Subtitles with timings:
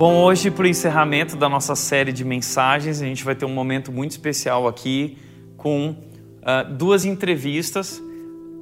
[0.00, 3.52] Bom, hoje, para o encerramento da nossa série de mensagens, a gente vai ter um
[3.52, 5.18] momento muito especial aqui
[5.58, 8.02] com uh, duas entrevistas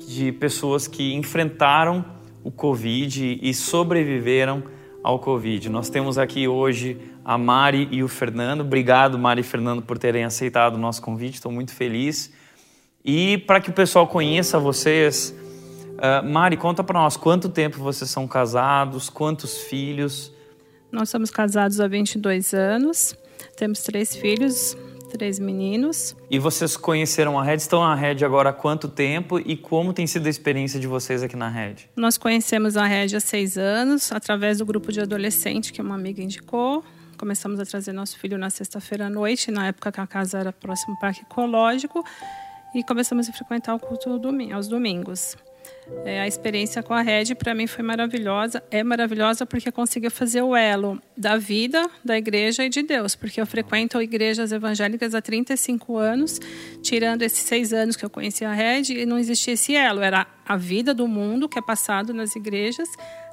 [0.05, 2.05] de pessoas que enfrentaram
[2.43, 4.65] o Covid e sobreviveram
[5.01, 5.69] ao Covid.
[5.69, 8.63] Nós temos aqui hoje a Mari e o Fernando.
[8.63, 11.35] Obrigado, Mari e Fernando, por terem aceitado o nosso convite.
[11.35, 12.33] Estou muito feliz.
[13.05, 15.33] E para que o pessoal conheça vocês,
[15.99, 20.37] uh, Mari, conta para nós quanto tempo vocês são casados, quantos filhos
[20.91, 23.17] nós somos casados há 22 anos,
[23.57, 24.77] temos três filhos,
[25.09, 26.15] três meninos.
[26.31, 27.57] E vocês conheceram a Red?
[27.57, 31.23] Estão na Red agora há quanto tempo e como tem sido a experiência de vocês
[31.23, 31.77] aqui na Red?
[31.97, 36.23] Nós conhecemos a Red há seis anos, através do grupo de adolescente que uma amiga
[36.23, 36.85] indicou.
[37.17, 40.53] Começamos a trazer nosso filho na sexta-feira à noite, na época que a casa era
[40.53, 42.05] próximo ao parque ecológico,
[42.75, 44.09] e começamos a frequentar o culto
[44.55, 45.37] aos domingos.
[46.05, 48.63] É, a experiência com a Red para mim foi maravilhosa.
[48.71, 53.15] É maravilhosa porque conseguiu fazer o elo da vida, da igreja e de Deus.
[53.15, 56.41] Porque eu frequento igrejas evangélicas há 35 anos,
[56.83, 60.01] tirando esses seis anos que eu conheci a Red, e não existia esse elo.
[60.01, 62.89] Era a vida do mundo que é passado nas igrejas,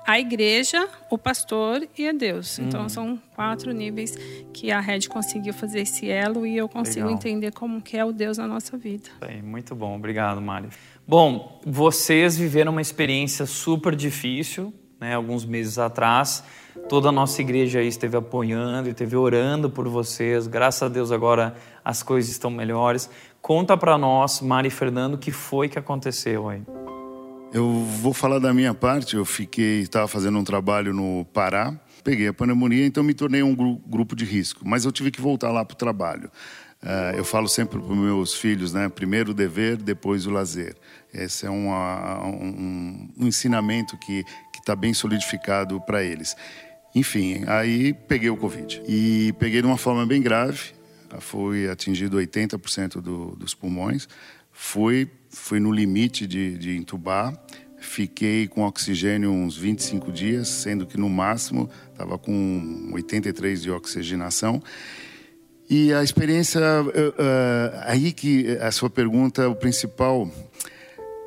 [0.05, 2.59] a igreja, o pastor e a Deus.
[2.59, 2.89] Então hum.
[2.89, 4.15] são quatro níveis
[4.53, 7.13] que a Red conseguiu fazer esse elo e eu consigo Legal.
[7.13, 9.09] entender como que é o Deus na nossa vida.
[9.43, 10.69] muito bom, obrigado, Mário.
[11.07, 16.43] Bom, vocês viveram uma experiência super difícil, né, alguns meses atrás.
[16.87, 20.45] Toda a nossa igreja aí esteve apoiando, esteve orando por vocês.
[20.45, 23.09] Graças a Deus agora as coisas estão melhores.
[23.41, 26.61] Conta para nós, Mari e Fernando, o que foi que aconteceu aí.
[27.55, 29.15] Eu vou falar da minha parte.
[29.15, 33.55] Eu fiquei, estava fazendo um trabalho no Pará, peguei a pneumonia, então me tornei um
[33.55, 34.67] grupo de risco.
[34.67, 36.29] Mas eu tive que voltar lá para o trabalho.
[36.83, 38.89] Uh, eu falo sempre para os meus filhos, né?
[38.89, 40.75] Primeiro o dever, depois o lazer.
[41.13, 44.25] Esse é uma, um, um ensinamento que
[44.59, 46.35] está bem solidificado para eles.
[46.93, 48.83] Enfim, aí peguei o Covid.
[48.85, 50.73] E peguei de uma forma bem grave.
[51.19, 54.09] Fui atingido 80% do, dos pulmões.
[54.57, 57.38] Fui, fui no limite de, de entubar.
[57.78, 64.63] Fiquei com oxigênio uns 25 dias, sendo que no máximo estava com 83 de oxigenação.
[65.69, 70.29] E a experiência, uh, uh, aí que a sua pergunta, o principal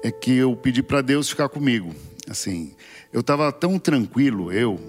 [0.02, 1.94] é que eu pedi para Deus ficar comigo.
[2.28, 2.74] Assim,
[3.12, 4.80] eu estava tão tranquilo, eu,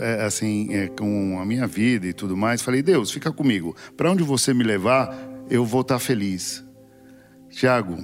[0.00, 2.60] é, assim, é, com a minha vida e tudo mais.
[2.60, 3.74] Falei, Deus, fica comigo.
[3.96, 5.14] Para onde você me levar,
[5.48, 6.62] eu vou estar tá feliz.
[7.50, 7.98] Tiago,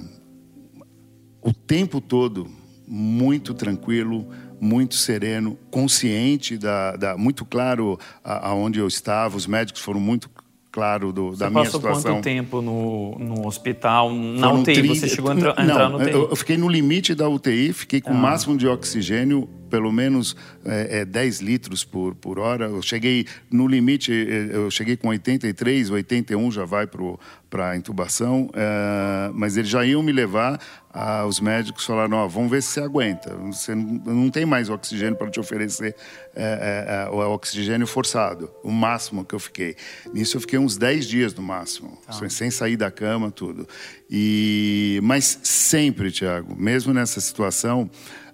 [1.41, 2.47] o tempo todo,
[2.87, 4.27] muito tranquilo,
[4.59, 9.37] muito sereno, consciente da, da muito claro aonde eu estava.
[9.37, 10.29] Os médicos foram muito
[10.71, 11.93] claro do, da minha situação.
[11.93, 14.87] Você passou quanto tempo no, no hospital, na Foram UTI?
[14.87, 16.11] Você chegou a entrar, não, entrar no UTI?
[16.11, 18.13] Eu, eu fiquei no limite da UTI, fiquei com ah.
[18.13, 20.35] o máximo de oxigênio pelo menos
[20.65, 22.65] é, é, 10 litros por, por hora.
[22.65, 28.49] Eu cheguei no limite, é, eu cheguei com 83, 81 já vai para a intubação,
[28.53, 30.59] é, mas eles já iam me levar.
[30.91, 33.35] Ah, os médicos falaram: vamos ver se você aguenta.
[33.35, 35.95] Você não, tem mais oxigênio para te oferecer
[36.35, 39.75] é, é, o oxigênio forçado, o máximo que eu fiquei.
[40.11, 42.29] Nisso eu fiquei uns 10 dias no máximo, ah.
[42.29, 43.67] sem sair da cama, tudo.
[44.09, 47.89] E, mas sempre, Tiago, mesmo nessa situação,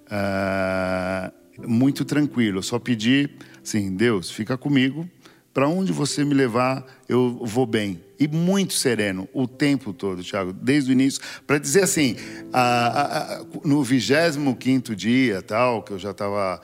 [0.06, 2.58] uh, muito tranquilo.
[2.58, 3.28] Eu só pedi,
[3.62, 5.06] assim, Deus, fica comigo.
[5.56, 8.04] Para onde você me levar, eu vou bem.
[8.20, 11.18] E muito sereno o tempo todo, Tiago, desde o início.
[11.46, 12.14] Para dizer assim,
[12.52, 16.60] a, a, no 25 dia, tal, que eu já estava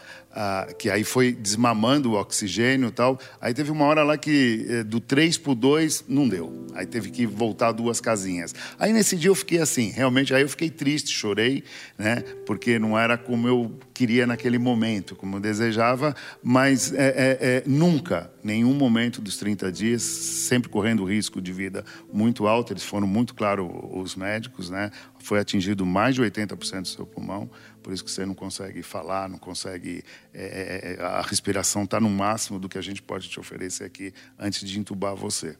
[0.78, 3.18] que aí foi desmamando o oxigênio tal.
[3.40, 6.66] Aí teve uma hora lá que eh, do 3 para o 2 não deu.
[6.74, 8.54] Aí teve que voltar duas casinhas.
[8.78, 11.62] Aí nesse dia eu fiquei assim, realmente, aí eu fiquei triste, chorei,
[11.98, 12.22] né?
[12.46, 17.62] Porque não era como eu queria naquele momento, como eu desejava, mas é, é, é,
[17.66, 23.06] nunca, nenhum momento dos 30 dias, sempre correndo risco de vida muito alto, eles foram
[23.06, 24.90] muito claros, os médicos, né?
[25.18, 27.48] Foi atingido mais de 80% do seu pulmão
[27.82, 30.04] por isso que você não consegue falar, não consegue.
[30.32, 33.84] É, é, é a respiração está no máximo do que a gente pode te oferecer
[33.84, 35.56] aqui antes de entubar você.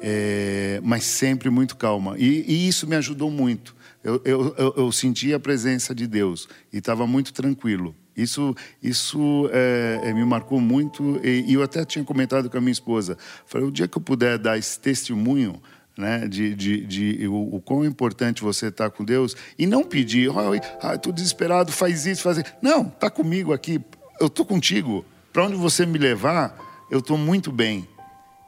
[0.00, 2.16] É, mas sempre muito calma.
[2.18, 3.74] E, e, isso me ajudou muito.
[4.04, 7.96] Eu, eu, eu, eu senti a presença de Deus e estava muito tranquilo.
[8.14, 12.60] Isso, isso é, é, me marcou muito e, e, eu até tinha comentado com a
[12.60, 13.16] minha esposa.
[13.46, 15.60] Falei, o dia que eu puder dar esse testemunho,
[15.96, 20.28] né, de, de, de o, o, quão importante você está com Deus e não pedir,
[20.28, 22.52] oh, estou desesperado, faz isso, faz isso.
[22.60, 23.80] Não, está comigo aqui,
[24.20, 25.02] eu estou contigo.
[25.32, 26.56] Para onde você me levar,
[26.90, 27.88] eu estou muito bem.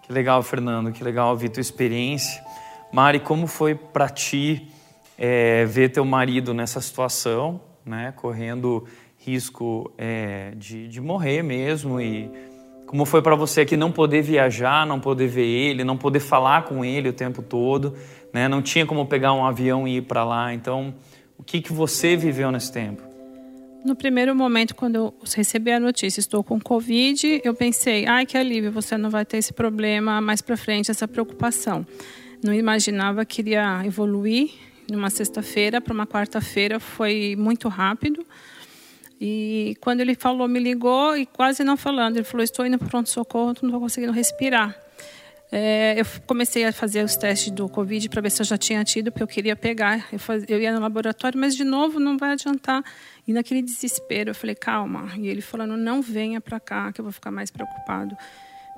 [0.02, 2.44] Que legal, Fernando, que legal ouvir tua experiência.
[2.92, 4.70] Mari, como foi para ti
[5.18, 8.84] é, ver teu marido nessa situação, né, correndo
[9.18, 12.30] risco é, de, de morrer mesmo e
[12.86, 16.62] Como foi para você aqui não poder viajar, não poder ver ele, não poder falar
[16.64, 17.94] com ele o tempo todo,
[18.32, 18.46] né?
[18.46, 20.54] Não tinha como pegar um avião e ir para lá.
[20.54, 20.94] Então,
[21.36, 23.02] o que que você viveu nesse tempo?
[23.84, 28.38] No primeiro momento, quando eu recebi a notícia, estou com Covid, eu pensei, ai que
[28.38, 31.84] alívio, você não vai ter esse problema mais para frente, essa preocupação.
[32.44, 34.50] Não imaginava que iria evoluir
[34.90, 38.24] numa sexta-feira para uma quarta-feira, foi muito rápido.
[39.20, 42.88] E quando ele falou, me ligou e quase não falando, ele falou, estou indo para
[42.88, 44.76] pronto-socorro, não estou conseguindo respirar.
[45.50, 48.82] É, eu comecei a fazer os testes do Covid para ver se eu já tinha
[48.84, 50.06] tido, porque eu queria pegar.
[50.12, 52.82] Eu, faz, eu ia no laboratório, mas de novo não vai adiantar.
[53.26, 55.08] E naquele desespero, eu falei, calma.
[55.16, 58.16] E ele falando, não venha para cá, que eu vou ficar mais preocupado.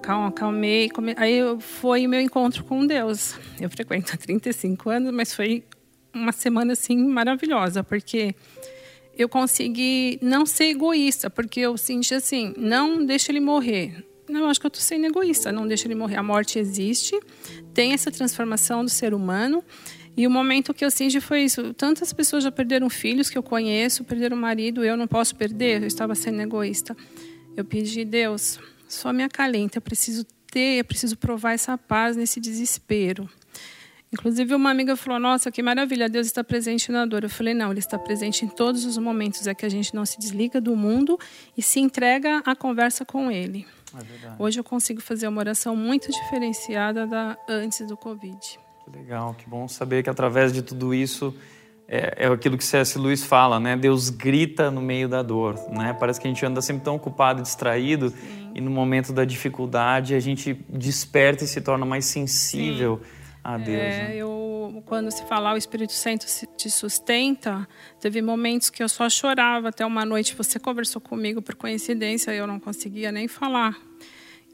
[0.02, 0.90] Calma, calmei.
[1.16, 3.34] Aí foi o meu encontro com Deus.
[3.60, 5.64] Eu frequento há 35 anos, mas foi
[6.14, 8.34] uma semana assim maravilhosa, porque
[9.16, 14.04] eu consegui não ser egoísta, porque eu senti assim, não deixa ele morrer.
[14.28, 16.16] Não, eu acho que eu estou sendo egoísta, não deixa ele morrer.
[16.16, 17.18] A morte existe,
[17.72, 19.64] tem essa transformação do ser humano
[20.18, 21.72] e o momento que eu senti foi isso.
[21.74, 25.86] Tantas pessoas já perderam filhos que eu conheço, perderam marido, eu não posso perder, eu
[25.86, 26.96] estava sendo egoísta.
[27.56, 28.58] Eu pedi, Deus,
[28.88, 33.30] só me acalenta, eu preciso ter, eu preciso provar essa paz nesse desespero.
[34.12, 37.24] Inclusive, uma amiga falou: Nossa, que maravilha, Deus está presente na dor.
[37.24, 39.46] Eu falei: Não, Ele está presente em todos os momentos.
[39.46, 41.18] É que a gente não se desliga do mundo
[41.56, 43.66] e se entrega à conversa com Ele.
[43.94, 48.38] É Hoje eu consigo fazer uma oração muito diferenciada da antes do Covid.
[48.84, 51.34] Que legal, que bom saber que através de tudo isso
[51.86, 52.98] é, é aquilo que C.S.
[52.98, 53.76] Lewis fala, né?
[53.76, 55.94] Deus grita no meio da dor, né?
[55.98, 58.52] Parece que a gente anda sempre tão ocupado e distraído Sim.
[58.54, 63.17] e no momento da dificuldade a gente desperta e se torna mais sensível Sim.
[63.42, 63.78] A Deus.
[63.78, 64.16] É, né?
[64.16, 66.26] eu, quando se falar o Espírito Santo
[66.56, 67.66] te sustenta,
[68.00, 69.68] teve momentos que eu só chorava.
[69.68, 73.76] Até uma noite você conversou comigo por coincidência, eu não conseguia nem falar.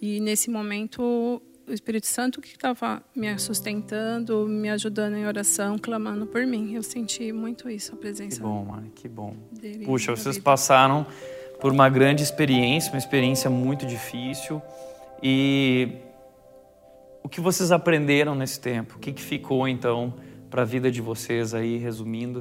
[0.00, 6.26] E nesse momento o Espírito Santo que estava me sustentando, me ajudando em oração, clamando
[6.26, 6.74] por mim.
[6.74, 8.36] Eu senti muito isso, a presença.
[8.36, 9.34] Que bom, Mari, que bom.
[9.84, 10.44] Puxa, vocês vida.
[10.44, 11.06] passaram
[11.60, 14.60] por uma grande experiência, uma experiência muito difícil.
[15.22, 15.88] E
[17.24, 18.96] o que vocês aprenderam nesse tempo?
[18.96, 20.14] O que, que ficou então
[20.50, 22.40] para a vida de vocês aí, resumindo?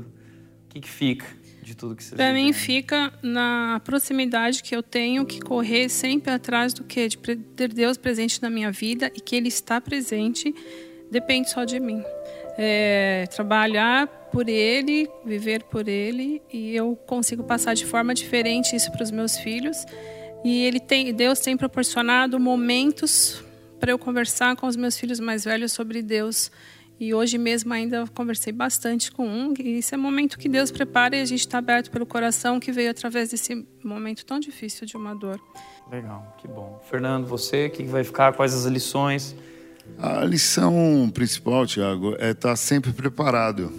[0.66, 1.26] O que, que fica?
[1.64, 6.30] de tudo que vocês Para mim fica na proximidade que eu tenho que correr sempre
[6.30, 10.54] atrás do que de ter Deus presente na minha vida e que Ele está presente
[11.10, 12.04] depende só de mim.
[12.58, 18.92] É, trabalhar por Ele, viver por Ele e eu consigo passar de forma diferente isso
[18.92, 19.86] para os meus filhos.
[20.44, 23.42] E Ele tem, Deus tem proporcionado momentos
[23.84, 26.50] para eu conversar com os meus filhos mais velhos sobre Deus
[26.98, 29.54] e hoje mesmo ainda conversei bastante com um.
[29.60, 32.62] E esse é o momento que Deus prepara e a gente está aberto pelo coração
[32.62, 35.38] que veio através desse momento tão difícil de uma dor.
[35.92, 36.82] Legal, que bom.
[36.90, 38.32] Fernando, você, o que vai ficar?
[38.32, 39.36] Quais as lições?
[40.00, 43.70] A lição principal, Tiago, é estar tá sempre preparado.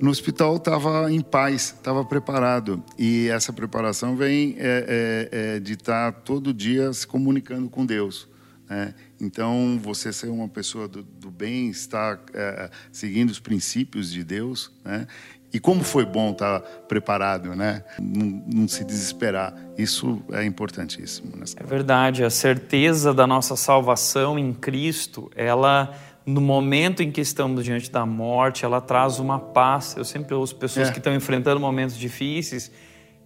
[0.00, 2.80] No hospital estava em paz, estava preparado.
[2.96, 7.84] E essa preparação vem é, é, é de estar tá todo dia se comunicando com
[7.84, 8.29] Deus.
[8.70, 8.94] Né?
[9.20, 14.70] Então, você ser uma pessoa do, do bem, estar é, seguindo os princípios de Deus,
[14.84, 15.08] né?
[15.52, 17.82] E como foi bom estar preparado, né?
[17.98, 19.52] Não, não se desesperar.
[19.76, 21.32] Isso é importantíssimo.
[21.56, 22.22] É verdade.
[22.22, 25.92] A certeza da nossa salvação em Cristo, ela,
[26.24, 29.96] no momento em que estamos diante da morte, ela traz uma paz.
[29.96, 30.92] Eu sempre ouço pessoas é.
[30.92, 32.70] que estão enfrentando momentos difíceis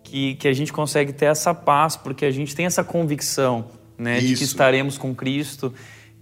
[0.02, 3.66] que, que a gente consegue ter essa paz, porque a gente tem essa convicção
[3.98, 5.72] né, de que estaremos com Cristo.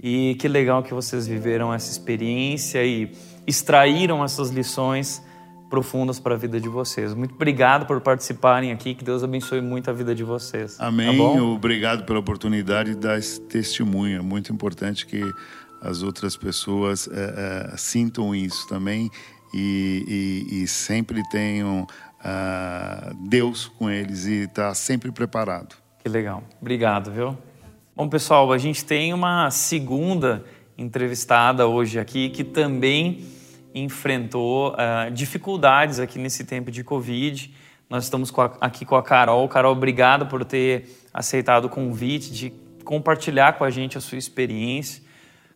[0.02, 3.12] E que legal que vocês viveram essa experiência e
[3.46, 5.22] extraíram essas lições
[5.70, 7.14] profundas para a vida de vocês.
[7.14, 10.76] Muito obrigado por participarem aqui, que Deus abençoe muito a vida de vocês.
[10.76, 11.16] Tá Amém.
[11.16, 14.18] Tá obrigado pela oportunidade de dar esse testemunho.
[14.18, 15.22] É muito importante que
[15.80, 19.10] as outras pessoas é, é, sintam isso também
[19.54, 21.86] e, e, e sempre tenham
[22.20, 25.74] uh, Deus com eles e estar tá sempre preparado.
[26.02, 26.42] Que legal.
[26.60, 27.38] Obrigado, viu?
[27.94, 30.42] Bom, pessoal, a gente tem uma segunda
[30.78, 33.22] entrevistada hoje aqui que também
[33.74, 37.54] enfrentou uh, dificuldades aqui nesse tempo de Covid.
[37.90, 39.46] Nós estamos com a, aqui com a Carol.
[39.46, 42.50] Carol, obrigado por ter aceitado o convite de
[42.82, 45.02] compartilhar com a gente a sua experiência.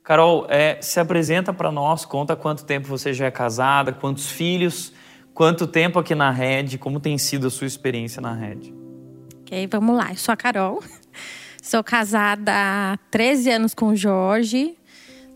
[0.04, 4.92] Carol, é, se apresenta para nós, conta quanto tempo você já é casada, quantos filhos,
[5.32, 8.74] quanto tempo aqui na Rede, como tem sido a sua experiência na Rede.
[9.40, 10.10] Ok, vamos lá.
[10.10, 10.82] Eu sou a Carol,
[11.66, 14.76] Sou casada há 13 anos com o Jorge.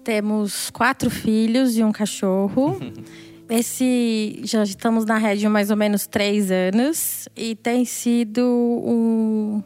[0.05, 2.79] Temos quatro filhos e um cachorro.
[3.51, 9.61] Esse já estamos na rede há mais ou menos três anos e tem sido um,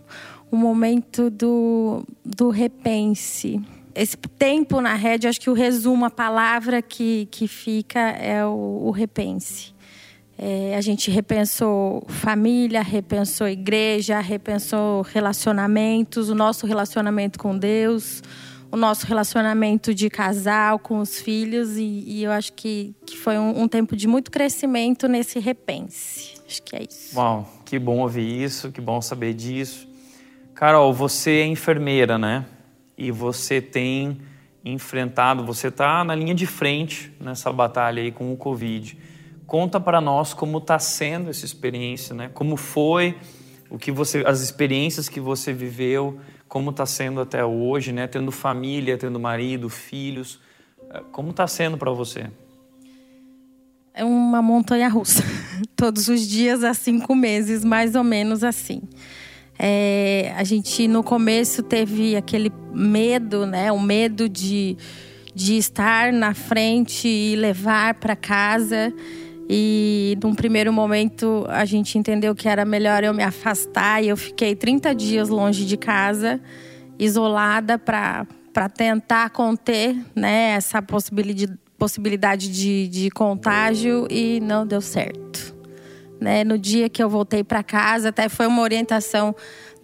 [0.50, 3.60] o momento do, do repense.
[3.94, 8.84] Esse tempo na rede, acho que o resumo, a palavra que, que fica é o,
[8.86, 9.73] o repense.
[10.36, 18.20] É, a gente repensou família, repensou igreja, repensou relacionamentos, o nosso relacionamento com Deus,
[18.70, 23.38] o nosso relacionamento de casal com os filhos, e, e eu acho que, que foi
[23.38, 26.34] um, um, tempo de muito crescimento nesse repense.
[26.44, 27.16] Acho que é isso.
[27.16, 29.88] Uau, que bom ouvir isso, que bom saber disso.
[30.54, 32.44] Carol, você é enfermeira, né?
[32.98, 34.18] E você tem
[34.64, 38.96] enfrentado, você está na linha de frente nessa batalha aí com o Covid.
[39.54, 42.28] Conta para nós como está sendo essa experiência, né?
[42.34, 43.16] Como foi,
[43.70, 46.18] o que você, as experiências que você viveu,
[46.48, 48.08] como está sendo até hoje, né?
[48.08, 50.40] Tendo família, tendo marido, filhos,
[50.90, 52.26] eh, como está sendo para você?
[53.94, 55.22] É uma montanha russa.
[55.76, 58.82] Todos os dias há cinco meses, mais ou menos assim.
[59.56, 63.70] É, a gente no começo teve aquele medo, né?
[63.70, 64.76] O medo de,
[65.32, 68.92] de estar na frente e levar para casa.
[69.48, 74.16] E num primeiro momento a gente entendeu que era melhor eu me afastar e eu
[74.16, 76.40] fiquei 30 dias longe de casa,
[76.98, 78.26] isolada para
[78.74, 85.54] tentar conter né, essa possibilidade, possibilidade de, de contágio e não deu certo.
[86.20, 86.42] Né?
[86.44, 89.34] No dia que eu voltei para casa, até foi uma orientação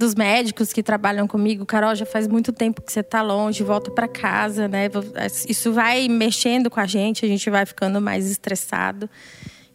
[0.00, 3.90] dos médicos que trabalham comigo, Carol, já faz muito tempo que você está longe, volta
[3.90, 4.88] para casa, né?
[5.46, 9.10] Isso vai mexendo com a gente, a gente vai ficando mais estressado.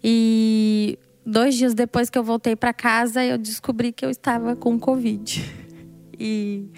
[0.04, 4.80] E dois dias depois que eu voltei para casa, eu descobri que eu estava com
[4.80, 5.46] Covid.
[6.18, 6.72] E,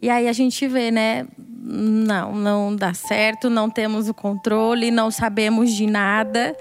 [0.00, 1.26] e aí a gente vê, né?
[1.66, 6.56] Não, não dá certo, não temos o controle, não sabemos de nada.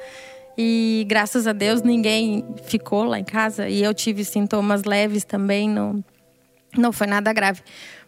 [0.57, 3.69] E graças a Deus ninguém ficou lá em casa.
[3.69, 6.03] E eu tive sintomas leves também, não,
[6.77, 7.61] não foi nada grave.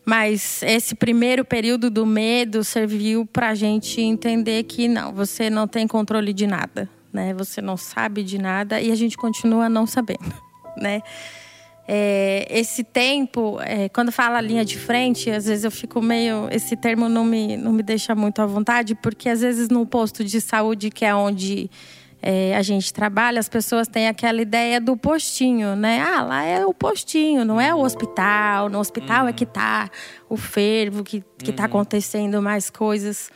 [0.06, 5.68] Mas esse primeiro período do medo serviu para a gente entender que não, você não
[5.68, 7.34] tem controle de nada, né?
[7.34, 10.32] Você não sabe de nada e a gente continua não sabendo,
[10.78, 11.02] né?
[11.88, 16.48] É, esse tempo, é, quando fala linha de frente, às vezes eu fico meio.
[16.52, 20.24] Esse termo não me, não me deixa muito à vontade, porque às vezes no posto
[20.24, 21.70] de saúde, que é onde
[22.28, 26.02] é, a gente trabalha, as pessoas têm aquela ideia do postinho, né?
[26.02, 28.68] Ah, lá é o postinho, não é o hospital.
[28.68, 29.30] No hospital uhum.
[29.30, 29.92] é que está
[30.28, 31.68] o fervo, que, que está uhum.
[31.68, 33.30] acontecendo mais coisas.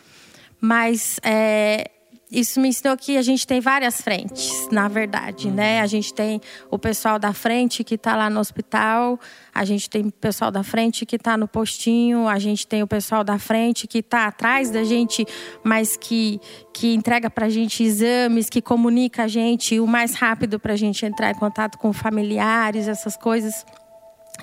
[0.60, 1.92] Mas é,
[2.32, 5.78] isso me ensinou que a gente tem várias frentes, na verdade, né?
[5.78, 5.84] Uhum.
[5.84, 9.20] A gente tem o pessoal da frente que está lá no hospital,
[9.54, 12.88] a gente tem o pessoal da frente que está no postinho, a gente tem o
[12.88, 15.26] pessoal da frente que está atrás da gente,
[15.64, 16.40] mas que,
[16.72, 20.78] que entrega para a gente exames, que comunica a gente o mais rápido para a
[20.78, 23.66] gente entrar em contato com familiares, essas coisas.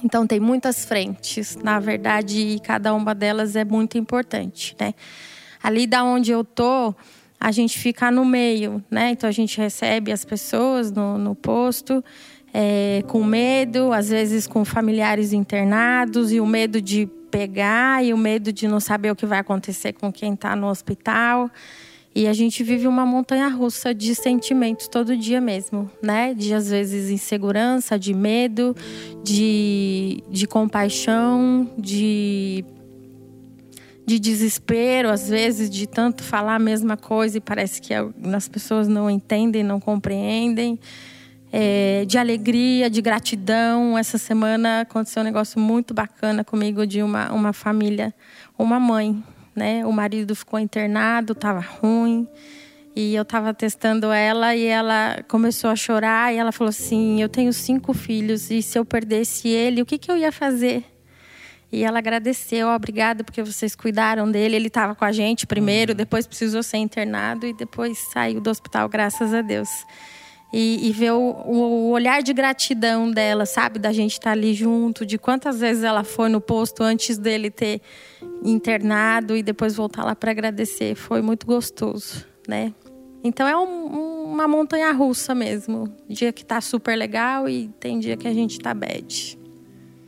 [0.03, 4.93] Então tem muitas frentes, na verdade, e cada uma delas é muito importante, né?
[5.63, 6.95] Ali da onde eu tô,
[7.47, 9.11] a gente fica no meio, né?
[9.11, 12.03] Então a gente recebe as pessoas no, no posto
[12.53, 18.19] é, com medo, às vezes com familiares internados e o medo de pegar e o
[18.19, 21.49] medo de não saber o que vai acontecer com quem está no hospital.
[22.13, 26.35] E a gente vive uma montanha russa de sentimentos todo dia mesmo, né?
[26.35, 28.75] De às vezes insegurança, de medo,
[29.23, 32.65] de, de compaixão, de
[34.07, 38.87] de desespero, às vezes, de tanto falar a mesma coisa e parece que as pessoas
[38.87, 40.79] não entendem, não compreendem.
[41.53, 43.99] É, de alegria, de gratidão.
[43.99, 48.15] Essa semana aconteceu um negócio muito bacana comigo de uma, uma família,
[48.57, 49.23] uma mãe,
[49.55, 49.85] né?
[49.85, 52.29] O marido ficou internado, estava ruim.
[52.95, 57.29] E eu estava testando ela e ela começou a chorar e ela falou assim: "Eu
[57.29, 60.96] tenho cinco filhos e se eu perdesse ele, o que que eu ia fazer?"
[61.77, 64.57] E ela agradeceu, obrigada porque vocês cuidaram dele.
[64.57, 65.97] Ele estava com a gente primeiro, uhum.
[65.97, 69.69] depois precisou ser internado e depois saiu do hospital, graças a Deus.
[70.51, 73.79] E, e ver o, o, olhar de gratidão dela, sabe?
[73.79, 77.51] Da gente estar tá ali junto, de quantas vezes ela foi no posto antes dele
[77.51, 77.83] ter
[78.43, 80.95] internado e depois voltar lá para agradecer.
[80.95, 82.73] Foi muito gostoso, né?
[83.23, 85.95] Então é um, uma montanha russa mesmo.
[86.09, 89.46] Dia que tá super legal e tem dia que a gente tá bad.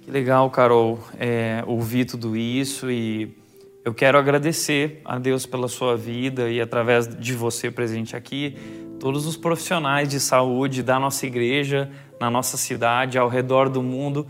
[0.08, 3.36] Que legal, Carol, é, ouvir tudo isso e
[3.84, 8.56] eu quero agradecer a Deus pela sua vida e através de você presente aqui,
[8.98, 14.26] todos os profissionais de saúde da nossa igreja, na nossa cidade, ao redor do mundo,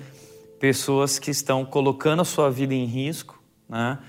[0.59, 4.01] pessoas que estão colocando a sua vida em risco, né?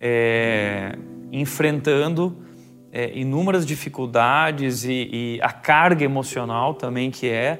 [0.00, 0.96] É,
[1.32, 2.44] enfrentando
[2.92, 7.58] é, inúmeras dificuldades e, e a carga emocional também que é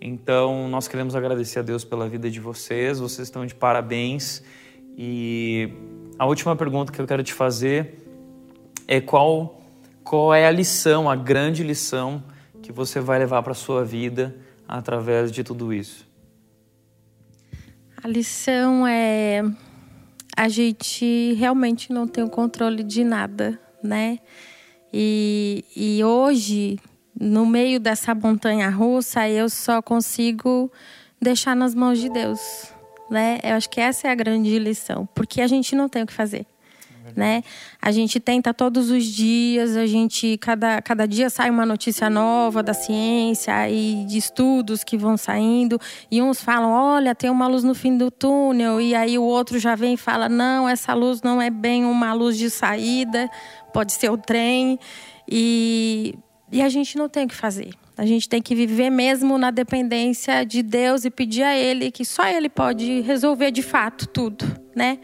[0.00, 4.42] Então, nós queremos agradecer a Deus pela vida de vocês, vocês estão de parabéns.
[4.96, 5.70] E
[6.18, 7.98] a última pergunta que eu quero te fazer
[8.88, 9.60] é qual,
[10.02, 12.22] qual é a lição, a grande lição
[12.62, 14.34] que você vai levar para a sua vida
[14.66, 16.08] através de tudo isso?
[18.02, 19.42] A lição é
[20.34, 24.18] a gente realmente não tem o controle de nada, né?
[24.90, 26.78] E, e hoje
[27.20, 30.72] no meio dessa montanha russa, eu só consigo
[31.20, 32.72] deixar nas mãos de Deus,
[33.10, 33.38] né?
[33.44, 36.14] Eu acho que essa é a grande lição, porque a gente não tem o que
[36.14, 36.46] fazer.
[37.04, 37.44] É né?
[37.80, 42.62] A gente tenta todos os dias, a gente cada, cada dia sai uma notícia nova
[42.62, 45.78] da ciência e de estudos que vão saindo
[46.10, 49.58] e uns falam, olha, tem uma luz no fim do túnel e aí o outro
[49.58, 53.30] já vem e fala, não, essa luz não é bem uma luz de saída,
[53.74, 54.78] pode ser o trem
[55.28, 56.14] e
[56.52, 57.70] e a gente não tem o que fazer.
[57.96, 62.04] A gente tem que viver mesmo na dependência de Deus e pedir a Ele que
[62.04, 64.98] só Ele pode resolver de fato tudo, né?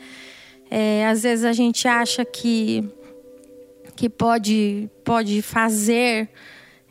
[0.71, 2.85] É, às vezes a gente acha que
[3.95, 6.29] que pode pode fazer.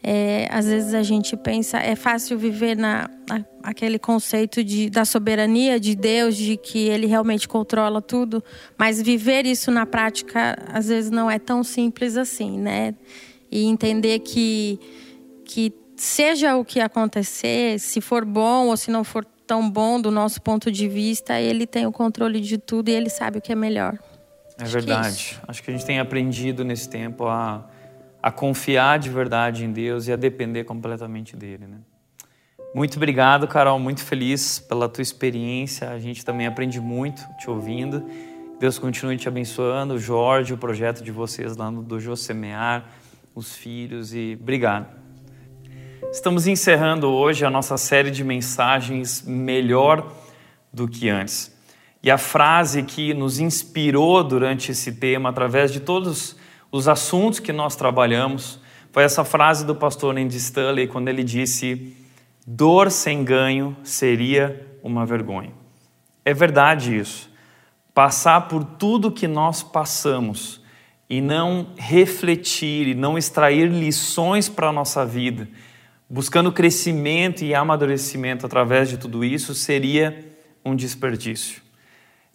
[0.07, 5.03] É, às vezes a gente pensa é fácil viver na, na aquele conceito de, da
[5.03, 8.43] soberania de Deus, de que Ele realmente controla tudo,
[8.77, 12.93] mas viver isso na prática às vezes não é tão simples assim, né?
[13.51, 14.79] E entender que,
[15.45, 20.11] que seja o que acontecer, se for bom ou se não for tão bom do
[20.11, 23.51] nosso ponto de vista, ele tem o controle de tudo e ele sabe o que
[23.51, 23.97] é melhor.
[24.57, 25.17] É Acho verdade.
[25.17, 27.67] Que é Acho que a gente tem aprendido nesse tempo a,
[28.21, 31.77] a confiar de verdade em Deus e a depender completamente dele, né?
[32.73, 33.79] Muito obrigado, Carol.
[33.79, 35.89] Muito feliz pela tua experiência.
[35.91, 38.05] A gente também aprende muito te ouvindo.
[38.59, 39.97] Deus continue te abençoando.
[39.97, 42.85] Jorge, o projeto de vocês lá no Dojo Semear
[43.35, 44.87] os filhos e obrigado.
[46.09, 50.09] Estamos encerrando hoje a nossa série de mensagens melhor
[50.71, 51.53] do que antes.
[52.01, 56.37] E a frase que nos inspirou durante esse tema, através de todos
[56.71, 58.59] os assuntos que nós trabalhamos,
[58.93, 61.93] foi essa frase do pastor Andy Stanley, quando ele disse:
[62.47, 65.51] Dor sem ganho seria uma vergonha.
[66.23, 67.29] É verdade isso.
[67.93, 70.63] Passar por tudo que nós passamos
[71.09, 75.47] e não refletir e não extrair lições para a nossa vida,
[76.09, 81.61] buscando crescimento e amadurecimento através de tudo isso, seria um desperdício.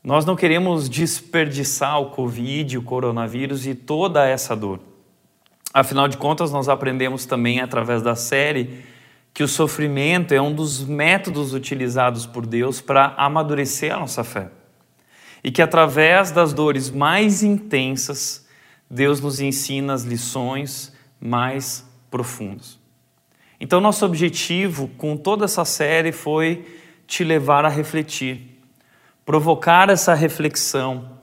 [0.03, 4.81] Nós não queremos desperdiçar o Covid, o coronavírus e toda essa dor.
[5.75, 8.83] Afinal de contas, nós aprendemos também através da série
[9.33, 14.49] que o sofrimento é um dos métodos utilizados por Deus para amadurecer a nossa fé.
[15.45, 18.47] E que através das dores mais intensas,
[18.91, 22.79] Deus nos ensina as lições mais profundas.
[23.61, 26.67] Então, nosso objetivo com toda essa série foi
[27.07, 28.59] te levar a refletir,
[29.25, 31.19] provocar essa reflexão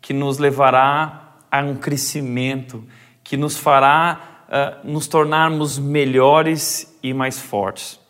[0.00, 2.84] que nos levará a um crescimento,
[3.22, 8.00] que nos fará uh, nos tornarmos melhores e mais fortes.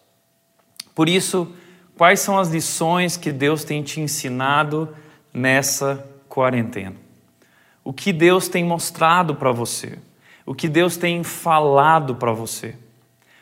[0.95, 1.53] Por isso,
[1.97, 4.95] quais são as lições que Deus tem te ensinado
[5.33, 7.10] nessa quarentena?
[7.85, 9.99] O que Deus tem mostrado para você,
[10.45, 12.77] o que Deus tem falado para você.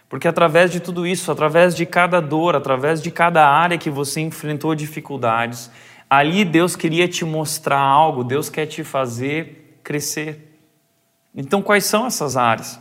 [0.08, 4.20] Porque através de tudo isso, através de cada dor, através de cada área que você
[4.20, 5.70] enfrentou dificuldades,
[6.08, 10.60] ali Deus queria te mostrar algo, Deus quer te fazer crescer.
[11.34, 12.80] Então, quais são essas áreas?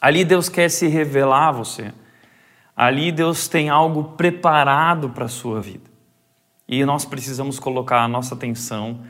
[0.00, 1.92] Ali Deus quer se revelar a você.
[2.76, 5.88] Ali Deus tem algo preparado para a sua vida.
[6.68, 9.00] E nós precisamos colocar a nossa atenção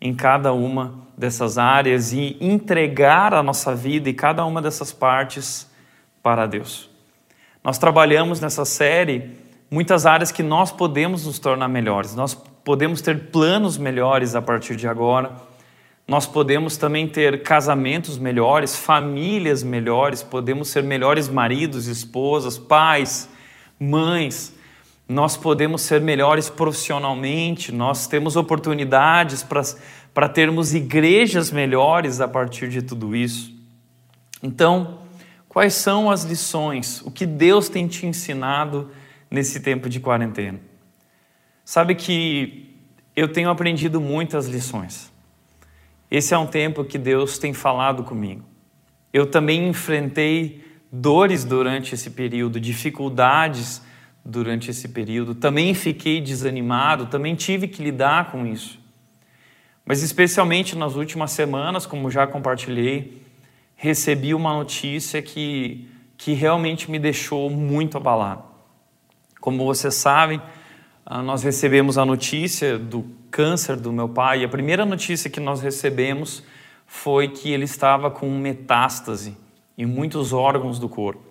[0.00, 5.70] em cada uma dessas áreas e entregar a nossa vida e cada uma dessas partes
[6.22, 6.88] para Deus.
[7.62, 9.32] Nós trabalhamos nessa série
[9.70, 14.76] muitas áreas que nós podemos nos tornar melhores, nós podemos ter planos melhores a partir
[14.76, 15.32] de agora,
[16.08, 23.28] nós podemos também ter casamentos melhores, famílias melhores, podemos ser melhores maridos, esposas, pais,
[23.78, 24.58] mães
[25.10, 29.44] nós podemos ser melhores profissionalmente, nós temos oportunidades
[30.14, 33.52] para termos igrejas melhores a partir de tudo isso.
[34.40, 35.00] Então,
[35.48, 37.02] quais são as lições?
[37.02, 38.88] O que Deus tem te ensinado
[39.28, 40.60] nesse tempo de quarentena?
[41.64, 42.78] Sabe que
[43.16, 45.12] eu tenho aprendido muitas lições.
[46.08, 48.44] Esse é um tempo que Deus tem falado comigo.
[49.12, 53.82] Eu também enfrentei dores durante esse período, dificuldades
[54.24, 55.34] durante esse período.
[55.34, 58.78] Também fiquei desanimado, também tive que lidar com isso.
[59.84, 63.22] Mas, especialmente nas últimas semanas, como já compartilhei,
[63.74, 68.44] recebi uma notícia que, que realmente me deixou muito abalado.
[69.40, 70.40] Como vocês sabem,
[71.04, 74.42] ah, nós recebemos a notícia do câncer do meu pai.
[74.42, 76.42] E a primeira notícia que nós recebemos
[76.86, 79.36] foi que ele estava com metástase
[79.78, 81.29] em muitos órgãos do corpo.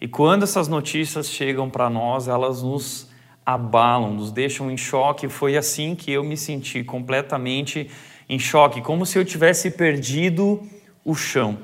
[0.00, 3.08] E quando essas notícias chegam para nós, elas nos
[3.44, 5.28] abalam, nos deixam em choque.
[5.28, 7.90] Foi assim que eu me senti completamente
[8.28, 10.62] em choque, como se eu tivesse perdido
[11.04, 11.58] o chão.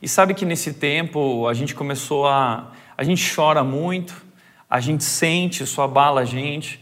[0.00, 2.72] E sabe que nesse tempo a gente começou a.
[2.96, 4.14] A gente chora muito,
[4.68, 6.80] a gente sente, isso abala a gente.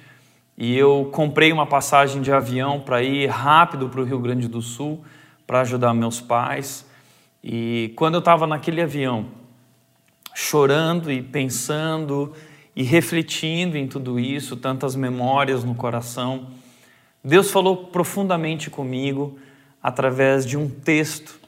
[0.57, 4.63] E eu comprei uma passagem de avião para ir rápido para o Rio Grande do
[4.63, 5.05] Sul
[5.47, 6.87] para ajudar meus pais.
[7.43, 9.27] E quando eu estava naquele avião,
[10.35, 12.33] chorando e pensando
[12.75, 16.49] e refletindo em tudo isso, tantas memórias no coração,
[17.23, 19.39] Deus falou profundamente comigo
[19.83, 21.39] através de um texto,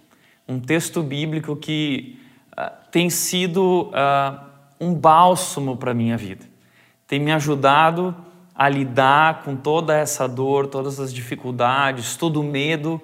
[0.47, 2.19] um texto bíblico que
[2.59, 3.91] uh, tem sido.
[3.91, 6.45] Uh, um bálsamo para a minha vida.
[7.07, 8.15] Tem me ajudado
[8.53, 13.01] a lidar com toda essa dor, todas as dificuldades, todo o medo,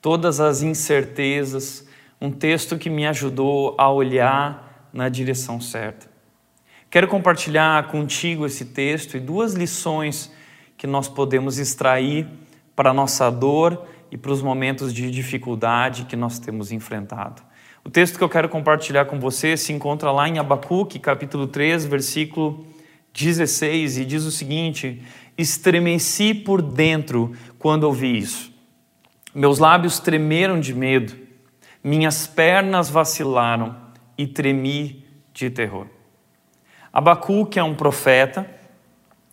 [0.00, 1.88] todas as incertezas.
[2.20, 4.65] Um texto que me ajudou a olhar
[4.96, 6.08] na direção certa.
[6.88, 10.32] Quero compartilhar contigo esse texto e duas lições
[10.76, 12.26] que nós podemos extrair
[12.74, 17.42] para a nossa dor e para os momentos de dificuldade que nós temos enfrentado.
[17.84, 21.84] O texto que eu quero compartilhar com você se encontra lá em Abacuque, capítulo 3,
[21.84, 22.66] versículo
[23.12, 25.02] 16, e diz o seguinte:
[25.36, 28.50] Estremeci por dentro quando ouvi isso.
[29.34, 31.14] Meus lábios tremeram de medo,
[31.84, 33.85] minhas pernas vacilaram
[34.16, 35.86] e tremi de terror.
[36.92, 38.48] Abacuque é um profeta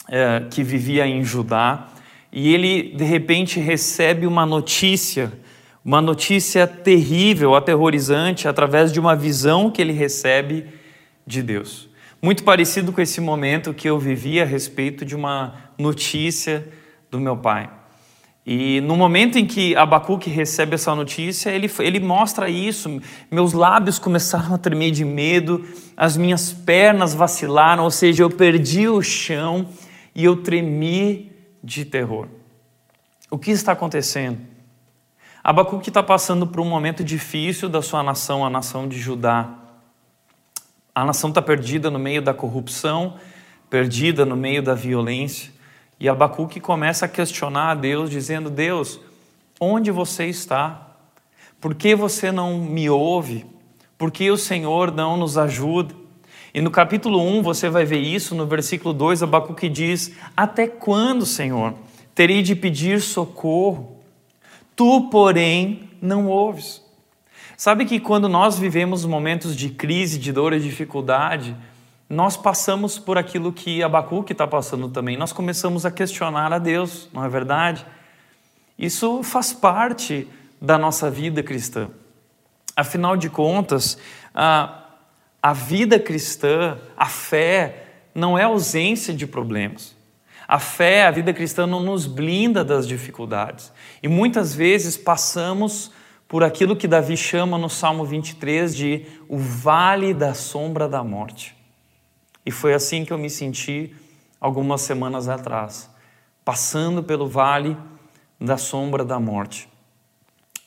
[0.10, 1.88] é, que vivia em Judá
[2.32, 5.32] e ele de repente recebe uma notícia
[5.86, 10.66] uma notícia terrível, aterrorizante, através de uma visão que ele recebe
[11.28, 11.90] de Deus.
[12.22, 16.66] Muito parecido com esse momento que eu vivi a respeito de uma notícia
[17.12, 17.70] do meu pai.
[18.46, 23.02] E no momento em que Abacuque recebe essa notícia, ele, ele mostra isso.
[23.32, 28.88] Meus lábios começaram a tremer de medo, as minhas pernas vacilaram, ou seja, eu perdi
[28.90, 29.68] o chão
[30.14, 31.32] e eu tremi
[31.64, 32.28] de terror.
[33.32, 34.40] O que está acontecendo?
[35.42, 39.50] Abacuque está passando por um momento difícil da sua nação, a nação de Judá.
[40.94, 43.16] A nação está perdida no meio da corrupção,
[43.70, 45.53] perdida no meio da violência.
[46.04, 49.00] E Abacuque começa a questionar a Deus, dizendo: Deus,
[49.58, 50.86] onde você está?
[51.62, 53.46] Por que você não me ouve?
[53.98, 55.96] Por que o Senhor não nos ajuda?
[56.54, 61.26] E no capítulo 1 você vai ver isso, no versículo 2, Abacuque diz: Até quando,
[61.26, 61.74] Senhor,
[62.14, 63.96] terei de pedir socorro?
[64.76, 66.84] Tu, porém, não ouves.
[67.56, 71.56] Sabe que quando nós vivemos momentos de crise, de dor e dificuldade,
[72.14, 75.18] nós passamos por aquilo que Abacuque está passando também.
[75.18, 77.86] Nós começamos a questionar a Deus, não é verdade?
[78.78, 80.28] Isso faz parte
[80.62, 81.90] da nossa vida cristã.
[82.76, 83.98] Afinal de contas,
[84.34, 84.84] a,
[85.42, 89.96] a vida cristã, a fé, não é ausência de problemas.
[90.48, 93.72] A fé, a vida cristã não nos blinda das dificuldades.
[94.04, 95.92] E muitas vezes passamos
[96.28, 101.63] por aquilo que Davi chama no Salmo 23 de o vale da sombra da morte.
[102.46, 103.96] E foi assim que eu me senti
[104.40, 105.90] algumas semanas atrás,
[106.44, 107.78] passando pelo vale
[108.40, 109.70] da sombra da morte.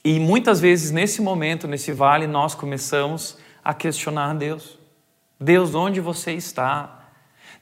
[0.03, 4.79] E muitas vezes nesse momento, nesse vale, nós começamos a questionar Deus.
[5.39, 6.95] Deus, onde você está?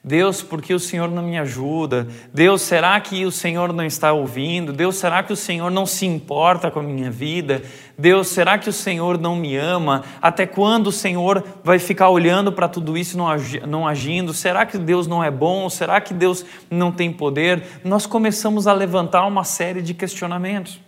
[0.07, 2.07] Deus, por que o Senhor não me ajuda?
[2.31, 4.71] Deus, será que o Senhor não está ouvindo?
[4.71, 7.63] Deus, será que o Senhor não se importa com a minha vida?
[7.97, 10.03] Deus, será que o Senhor não me ama?
[10.21, 14.31] Até quando o Senhor vai ficar olhando para tudo isso e não agindo?
[14.31, 15.67] Será que Deus não é bom?
[15.71, 17.63] Será que Deus não tem poder?
[17.83, 20.79] Nós começamos a levantar uma série de questionamentos.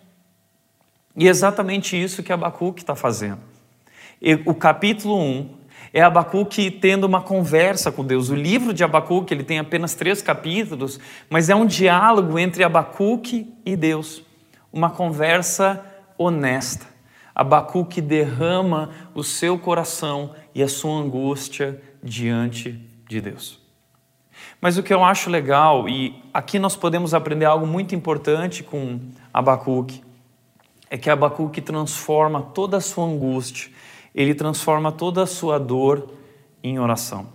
[1.16, 3.40] E é exatamente isso que Abacuque está fazendo.
[4.46, 5.57] O capítulo 1
[5.98, 8.30] é Abacuque tendo uma conversa com Deus.
[8.30, 13.52] O livro de Abacuque ele tem apenas três capítulos, mas é um diálogo entre Abacuque
[13.66, 14.22] e Deus,
[14.72, 15.84] uma conversa
[16.16, 16.86] honesta.
[17.34, 22.80] Abacuque derrama o seu coração e a sua angústia diante
[23.10, 23.60] de Deus.
[24.62, 29.00] Mas o que eu acho legal, e aqui nós podemos aprender algo muito importante com
[29.34, 30.04] Abacuque,
[30.92, 33.72] é que Abacuque transforma toda a sua angústia
[34.18, 36.10] ele transforma toda a sua dor
[36.64, 37.28] em oração.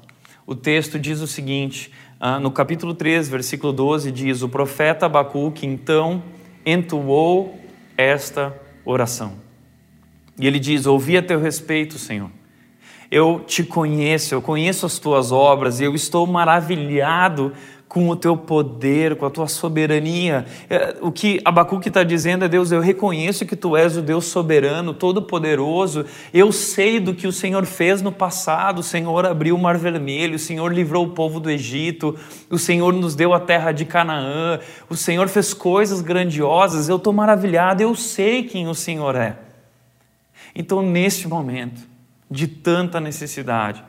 [0.45, 5.65] O texto diz o seguinte, ah, no capítulo 3, versículo 12, diz: O profeta Abacuque
[5.65, 6.23] então
[6.67, 7.57] entoou
[7.97, 8.53] esta
[8.85, 9.35] oração.
[10.37, 12.31] E ele diz: Ouvi a teu respeito, Senhor.
[13.11, 17.53] eu te conheço, eu conheço as tuas obras e eu estou maravilhado
[17.93, 20.47] com o teu poder, com a tua soberania.
[20.71, 24.25] É, o que Abacuque está dizendo é: Deus, eu reconheço que tu és o Deus
[24.25, 26.07] soberano, todo-poderoso.
[26.33, 28.79] Eu sei do que o Senhor fez no passado.
[28.79, 32.95] O Senhor abriu o Mar Vermelho, o Senhor livrou o povo do Egito, o Senhor
[32.95, 36.89] nos deu a terra de Canaã, o Senhor fez coisas grandiosas.
[36.89, 39.37] Eu estou maravilhado, eu sei quem o Senhor é.
[40.55, 41.83] Então, neste momento
[42.31, 43.85] de tanta necessidade,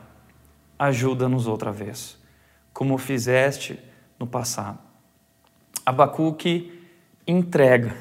[0.78, 2.18] ajuda-nos outra vez,
[2.70, 3.78] como fizeste
[4.18, 4.78] no passado.
[5.84, 6.72] Abacuque
[7.26, 7.94] entrega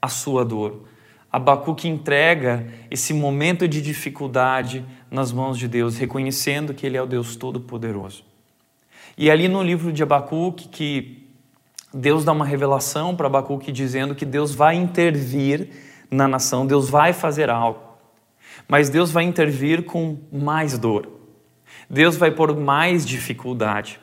[0.00, 0.84] a sua dor.
[1.30, 7.06] Abacuque entrega esse momento de dificuldade nas mãos de Deus, reconhecendo que Ele é o
[7.06, 8.24] Deus Todo-Poderoso.
[9.18, 11.28] E ali no livro de Abacuque, que
[11.92, 15.70] Deus dá uma revelação para Abacuque dizendo que Deus vai intervir
[16.10, 17.80] na nação, Deus vai fazer algo.
[18.68, 21.08] Mas Deus vai intervir com mais dor.
[21.88, 24.00] Deus vai pôr mais dificuldade.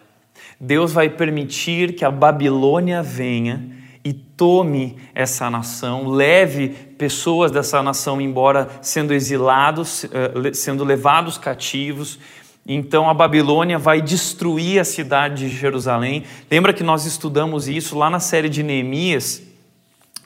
[0.59, 3.69] Deus vai permitir que a Babilônia venha
[4.03, 12.19] e tome essa nação, leve pessoas dessa nação embora sendo exilados, eh, sendo levados cativos.
[12.67, 16.23] Então a Babilônia vai destruir a cidade de Jerusalém.
[16.51, 19.41] Lembra que nós estudamos isso lá na série de Neemias?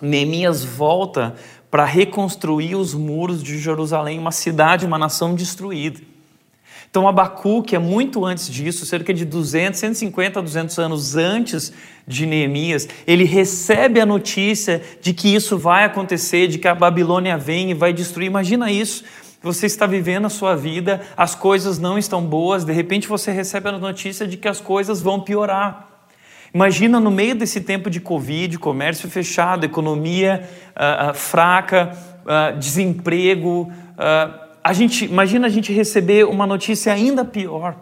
[0.01, 1.35] Neemias volta
[1.69, 5.99] para reconstruir os muros de Jerusalém, uma cidade, uma nação destruída.
[6.89, 11.73] Então Abacuque é muito antes disso, cerca de 200, 150 a 200 anos antes
[12.07, 17.37] de Neemias, ele recebe a notícia de que isso vai acontecer, de que a Babilônia
[17.37, 18.27] vem e vai destruir.
[18.27, 19.03] Imagina isso.
[19.41, 23.69] Você está vivendo a sua vida, as coisas não estão boas, de repente você recebe
[23.69, 25.87] a notícia de que as coisas vão piorar.
[26.53, 31.91] Imagina no meio desse tempo de Covid, comércio fechado, economia uh, uh, fraca,
[32.23, 33.71] uh, desemprego,
[34.67, 37.73] a gente, imagina a gente receber uma notícia ainda pior.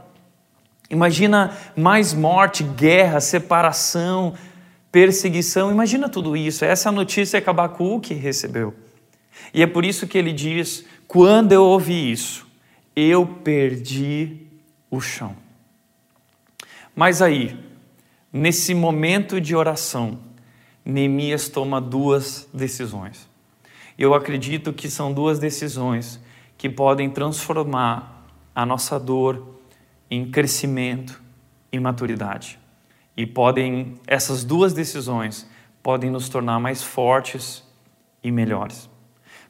[0.88, 4.36] Imagina mais morte, guerra, separação,
[4.92, 5.72] perseguição.
[5.72, 6.64] Imagina tudo isso.
[6.64, 8.72] Essa é a notícia que Abacuque recebeu.
[9.52, 12.46] E é por isso que ele diz: quando eu ouvi isso,
[12.96, 14.38] eu perdi
[14.92, 15.36] o chão.
[16.96, 17.58] Mas aí,
[18.32, 20.20] nesse momento de oração,
[20.86, 23.28] Neemias toma duas decisões.
[23.98, 26.24] Eu acredito que são duas decisões
[26.58, 29.60] que podem transformar a nossa dor
[30.10, 31.22] em crescimento
[31.72, 32.60] e maturidade.
[33.18, 35.50] E podem essas duas decisões
[35.82, 37.64] podem nos tornar mais fortes
[38.24, 38.90] e melhores.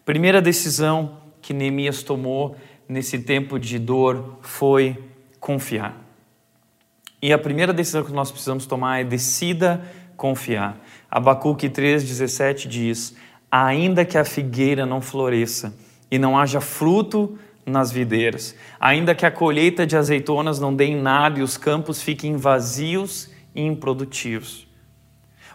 [0.04, 2.56] Primeira decisão que Neemias tomou
[2.88, 5.02] nesse tempo de dor foi
[5.40, 5.96] confiar.
[7.22, 9.84] E a primeira decisão que nós precisamos tomar é decida
[10.18, 10.78] confiar.
[11.10, 13.16] Abacuque 3,17 diz:
[13.50, 15.74] Ainda que a figueira não floresça,
[16.16, 21.02] e não haja fruto nas videiras, ainda que a colheita de azeitonas não dê em
[21.02, 24.66] nada e os campos fiquem vazios e improdutivos.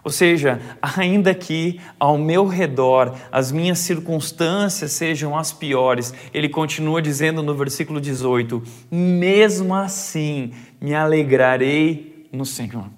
[0.02, 7.00] Ou seja, ainda que ao meu redor as minhas circunstâncias sejam as piores, ele continua
[7.00, 12.88] dizendo no versículo 18: mesmo assim me alegrarei no Senhor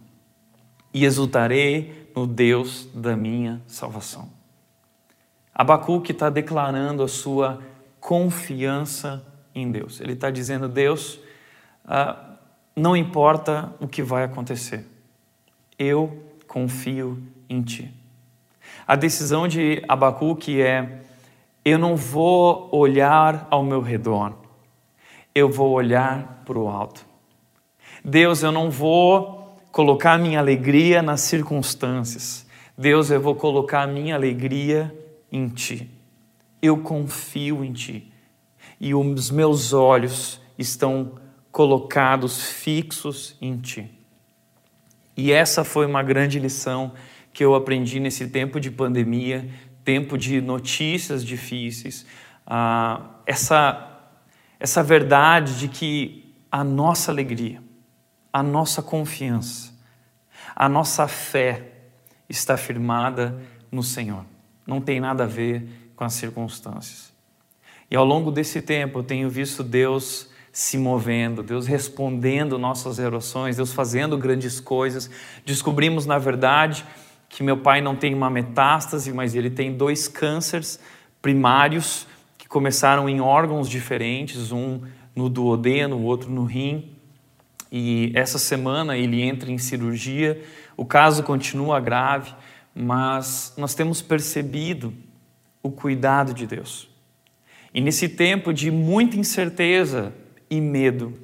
[0.92, 4.41] e exultarei no Deus da minha salvação.
[5.54, 7.60] Abacuque está declarando a sua
[8.00, 10.00] confiança em Deus.
[10.00, 11.20] Ele está dizendo: Deus,
[11.84, 12.16] ah,
[12.74, 14.86] não importa o que vai acontecer,
[15.78, 17.92] eu confio em Ti.
[18.86, 21.02] A decisão de Abacuque é:
[21.64, 24.32] eu não vou olhar ao meu redor,
[25.34, 27.04] eu vou olhar para o alto.
[28.04, 32.44] Deus, eu não vou colocar minha alegria nas circunstâncias.
[32.76, 34.92] Deus, eu vou colocar minha alegria
[35.32, 35.90] em ti.
[36.60, 38.12] Eu confio em ti.
[38.78, 41.18] E os meus olhos estão
[41.50, 43.90] colocados fixos em ti.
[45.16, 46.92] E essa foi uma grande lição
[47.32, 49.48] que eu aprendi nesse tempo de pandemia,
[49.84, 52.06] tempo de notícias difíceis.
[52.46, 54.10] Ah, essa,
[54.60, 57.62] essa verdade de que a nossa alegria,
[58.32, 59.72] a nossa confiança,
[60.54, 61.72] a nossa fé
[62.28, 63.40] está firmada
[63.70, 64.31] no Senhor
[64.66, 67.12] não tem nada a ver com as circunstâncias.
[67.90, 73.56] E ao longo desse tempo eu tenho visto Deus se movendo, Deus respondendo nossas orações,
[73.56, 75.10] Deus fazendo grandes coisas.
[75.46, 76.84] Descobrimos, na verdade,
[77.28, 80.78] que meu pai não tem uma metástase, mas ele tem dois cânceres
[81.22, 84.82] primários que começaram em órgãos diferentes, um
[85.16, 86.90] no duodeno, o outro no rim.
[87.70, 90.42] E essa semana ele entra em cirurgia,
[90.76, 92.34] o caso continua grave
[92.74, 94.94] mas nós temos percebido
[95.62, 96.88] o cuidado de Deus.
[97.74, 100.12] E nesse tempo de muita incerteza,
[100.52, 101.18] e medo,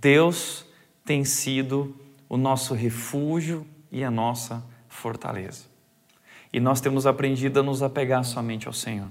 [0.00, 0.64] Deus
[1.04, 1.94] tem sido
[2.26, 5.64] o nosso refúgio e a nossa fortaleza.
[6.50, 9.08] E nós temos aprendido a nos apegar somente ao Senhor.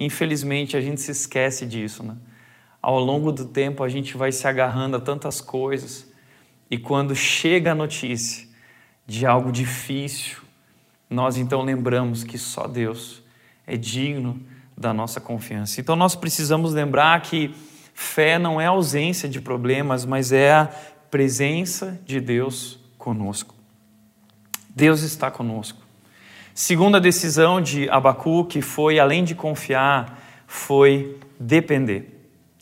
[0.00, 2.16] Infelizmente, a gente se esquece disso, né?
[2.80, 6.10] Ao longo do tempo, a gente vai se agarrando a tantas coisas,
[6.70, 8.48] e quando chega a notícia
[9.06, 10.41] de algo difícil,
[11.12, 13.22] nós então lembramos que só Deus
[13.66, 14.40] é digno
[14.76, 15.80] da nossa confiança.
[15.80, 17.54] Então nós precisamos lembrar que
[17.94, 20.70] fé não é ausência de problemas, mas é a
[21.10, 23.54] presença de Deus conosco.
[24.74, 25.80] Deus está conosco.
[26.54, 32.12] Segunda decisão de Abacuque foi, além de confiar, foi depender.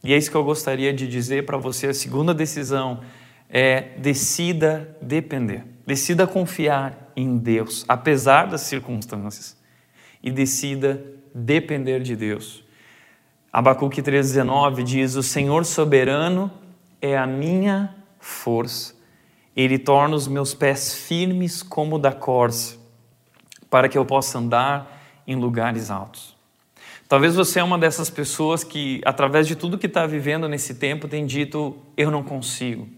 [0.02, 1.88] E é isso que eu gostaria de dizer para você.
[1.88, 3.00] A segunda decisão
[3.48, 5.64] é decida depender.
[5.86, 9.56] Decida confiar em Deus, apesar das circunstâncias.
[10.22, 11.02] E decida
[11.34, 12.64] depender de Deus.
[13.52, 16.50] Abacuque 3,19 diz: O Senhor soberano
[17.00, 18.94] é a minha força.
[19.56, 22.76] Ele torna os meus pés firmes como da corça,
[23.68, 26.36] para que eu possa andar em lugares altos.
[27.08, 31.08] Talvez você é uma dessas pessoas que, através de tudo que está vivendo nesse tempo,
[31.08, 32.88] tem dito: Eu não consigo.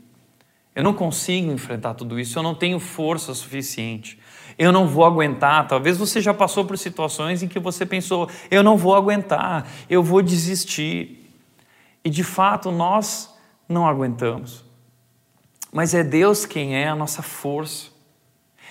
[0.74, 4.18] Eu não consigo enfrentar tudo isso, eu não tenho força suficiente
[4.58, 5.66] eu não vou aguentar.
[5.66, 10.02] Talvez você já passou por situações em que você pensou, eu não vou aguentar, eu
[10.02, 11.30] vou desistir.
[12.04, 13.32] E de fato nós
[13.68, 14.64] não aguentamos.
[15.72, 17.90] Mas é Deus quem é a nossa força.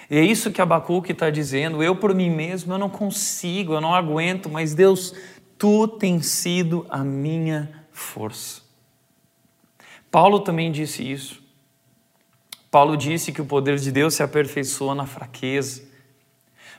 [0.09, 1.81] E é isso que Abacuque está dizendo.
[1.81, 5.15] Eu por mim mesmo eu não consigo, eu não aguento, mas Deus,
[5.57, 8.61] tu tens sido a minha força.
[10.11, 11.40] Paulo também disse isso.
[12.71, 15.83] Paulo disse que o poder de Deus se aperfeiçoa na fraqueza.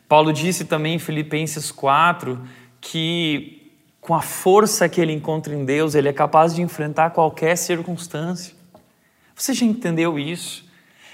[0.09, 2.41] Paulo disse também em Filipenses 4
[2.81, 3.63] que
[4.01, 8.53] com a força que ele encontra em Deus, ele é capaz de enfrentar qualquer circunstância.
[9.35, 10.65] Você já entendeu isso?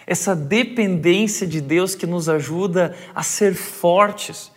[0.06, 4.50] Essa dependência de Deus que nos ajuda a ser fortes,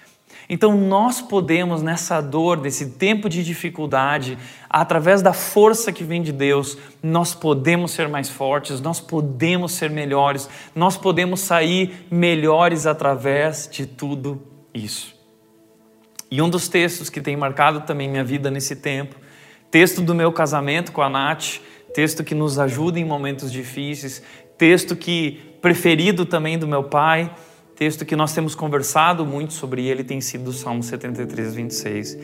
[0.54, 4.38] então nós podemos, nessa dor, nesse tempo de dificuldade,
[4.70, 9.90] através da força que vem de Deus, nós podemos ser mais fortes, nós podemos ser
[9.90, 14.42] melhores, nós podemos sair melhores através de tudo
[14.74, 15.16] isso.
[16.30, 19.16] E um dos textos que tem marcado também minha vida nesse tempo,
[19.72, 21.62] texto do meu casamento com a Nath,
[21.94, 24.22] texto que nos ajuda em momentos difíceis,
[24.58, 27.32] texto que preferido também do meu pai,
[27.82, 32.18] texto que nós temos conversado muito sobre ele tem sido o Salmo 73, 26.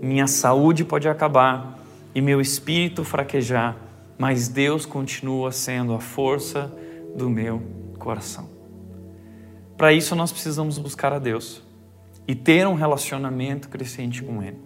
[0.00, 1.78] Minha saúde pode acabar
[2.14, 3.76] e meu espírito fraquejar,
[4.16, 6.74] mas Deus continua sendo a força
[7.14, 7.62] do meu
[7.98, 8.48] coração.
[9.76, 11.62] Para isso, nós precisamos buscar a Deus
[12.26, 14.62] e ter um relacionamento crescente com Ele,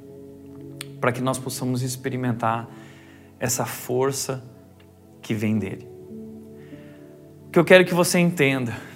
[1.00, 2.68] para que nós possamos experimentar
[3.40, 4.44] essa força
[5.20, 5.88] que vem dele.
[7.48, 8.95] O que eu quero que você entenda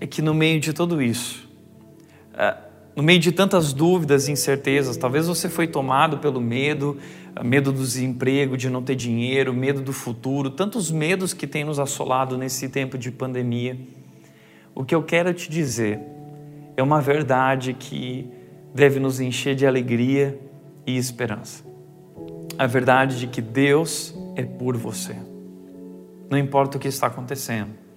[0.00, 1.46] é que no meio de tudo isso,
[2.34, 2.56] é,
[2.96, 6.96] no meio de tantas dúvidas e incertezas, talvez você foi tomado pelo medo,
[7.36, 11.64] é, medo do desemprego, de não ter dinheiro, medo do futuro, tantos medos que tem
[11.64, 13.78] nos assolado nesse tempo de pandemia.
[14.74, 16.00] O que eu quero te dizer
[16.76, 18.26] é uma verdade que
[18.74, 20.38] deve nos encher de alegria
[20.86, 21.62] e esperança.
[22.56, 25.14] A verdade de que Deus é por você.
[26.30, 27.89] Não importa o que está acontecendo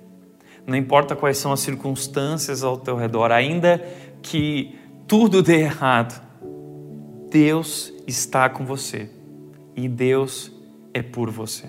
[0.65, 3.84] não importa quais são as circunstâncias ao teu redor, ainda
[4.21, 6.21] que tudo dê errado,
[7.30, 9.10] Deus está com você
[9.76, 10.52] e Deus
[10.93, 11.67] é por você.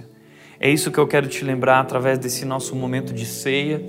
[0.60, 3.82] É isso que eu quero te lembrar através desse nosso momento de ceia,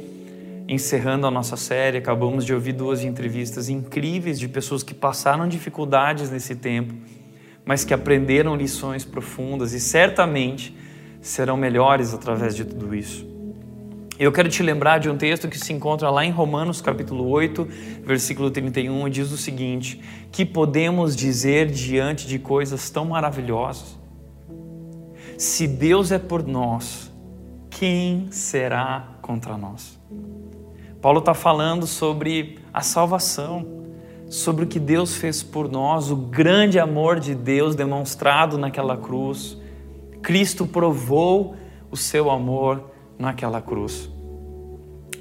[0.68, 1.98] encerrando a nossa série.
[1.98, 6.94] Acabamos de ouvir duas entrevistas incríveis de pessoas que passaram dificuldades nesse tempo,
[7.63, 10.76] mas que aprenderam lições profundas e certamente
[11.22, 13.35] serão melhores através de tudo isso.
[14.17, 17.67] Eu quero te lembrar de um texto que se encontra lá em Romanos capítulo 8,
[18.06, 19.99] versículo 31, e diz o seguinte:
[20.32, 23.99] que podemos dizer diante de coisas tão maravilhosas?
[25.38, 27.12] Se Deus é por nós,
[27.69, 29.99] quem será contra nós?
[31.01, 33.84] Paulo está falando sobre a salvação,
[34.30, 39.57] sobre o que Deus fez por nós, o grande amor de Deus demonstrado naquela cruz.
[40.22, 41.57] Cristo provou
[41.91, 44.09] o seu amor naquela cruz.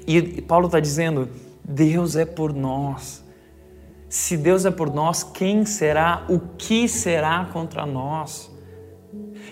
[0.07, 1.29] E Paulo está dizendo:
[1.63, 3.23] Deus é por nós.
[4.07, 8.51] Se Deus é por nós, quem será, o que será contra nós?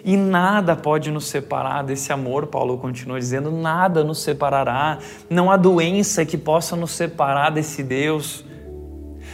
[0.05, 4.99] E nada pode nos separar desse amor, Paulo continua dizendo, nada nos separará.
[5.29, 8.45] Não há doença que possa nos separar desse Deus.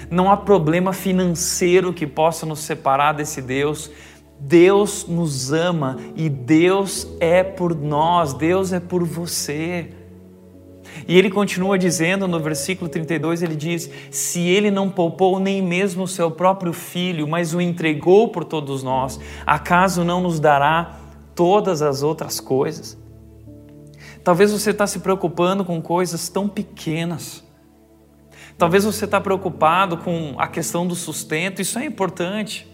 [0.10, 3.92] Não há problema financeiro que possa nos separar desse Deus.
[4.40, 9.90] Deus nos ama e Deus é por nós, Deus é por você.
[11.08, 16.04] E ele continua dizendo no versículo 32, ele diz: Se ele não poupou nem mesmo
[16.04, 21.00] o seu próprio filho, mas o entregou por todos nós, acaso não nos dará
[21.36, 22.98] todas as outras coisas?
[24.24, 27.44] Talvez você está se preocupando com coisas tão pequenas.
[28.58, 32.69] Talvez você está preocupado com a questão do sustento, isso é importante.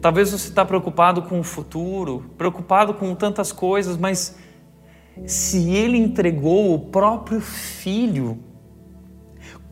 [0.00, 4.36] Talvez você está preocupado com o futuro, preocupado com tantas coisas, mas
[5.26, 8.38] se Ele entregou o próprio Filho,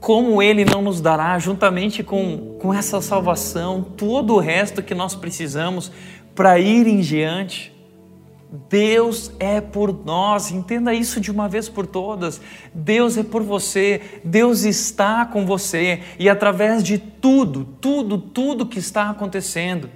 [0.00, 5.14] como Ele não nos dará, juntamente com, com essa salvação, todo o resto que nós
[5.14, 5.90] precisamos
[6.34, 7.77] para ir em diante?
[8.50, 12.40] Deus é por nós, entenda isso de uma vez por todas.
[12.72, 18.78] Deus é por você, Deus está com você e através de tudo, tudo, tudo que
[18.78, 19.90] está acontecendo,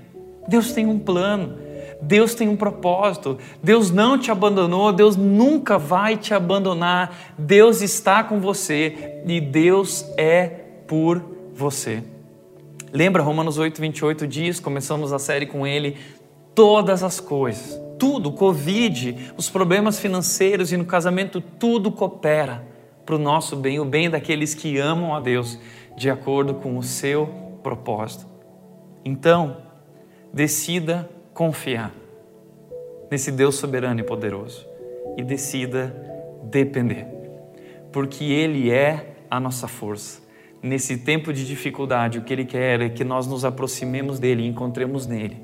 [0.47, 1.57] Deus tem um plano,
[2.03, 8.23] Deus tem um propósito, Deus não te abandonou, Deus nunca vai te abandonar, Deus está
[8.23, 10.47] com você e Deus é
[10.87, 11.23] por
[11.55, 12.03] você.
[12.93, 15.97] Lembra Romanos 8, 28 diz, começamos a série com ele,
[16.55, 22.67] todas as coisas, tudo, Covid, os problemas financeiros e no casamento, tudo coopera
[23.07, 25.57] para o nosso bem, o bem daqueles que amam a Deus,
[25.97, 27.29] de acordo com o seu
[27.63, 28.27] propósito.
[29.05, 29.59] Então,
[30.35, 31.95] decida confiar
[33.09, 34.67] nesse Deus soberano e poderoso
[35.17, 35.95] e decida
[36.43, 37.07] depender,
[37.93, 40.21] porque Ele é a nossa força.
[40.61, 44.49] Nesse tempo de dificuldade, o que Ele quer é que nós nos aproximemos dele e
[44.49, 45.41] encontremos nele